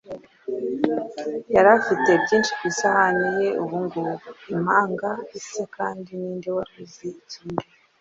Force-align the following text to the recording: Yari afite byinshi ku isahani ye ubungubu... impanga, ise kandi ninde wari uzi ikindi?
Yari 1.55 1.69
afite 1.79 2.09
byinshi 2.23 2.51
ku 2.57 2.63
isahani 2.71 3.25
ye 3.39 3.47
ubungubu... 3.63 4.13
impanga, 4.53 5.09
ise 5.37 5.63
kandi 5.75 6.09
ninde 6.19 6.49
wari 6.55 6.73
uzi 6.83 7.07
ikindi? 7.21 7.65